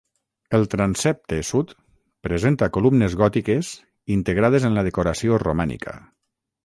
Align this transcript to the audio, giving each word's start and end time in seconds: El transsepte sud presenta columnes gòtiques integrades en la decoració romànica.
El 0.59 0.63
transsepte 0.69 1.37
sud 1.49 1.73
presenta 2.27 2.69
columnes 2.77 3.17
gòtiques 3.21 3.71
integrades 4.17 4.67
en 4.71 4.79
la 4.79 4.85
decoració 4.89 5.39
romànica. 5.49 5.95